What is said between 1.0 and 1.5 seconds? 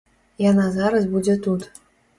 будзе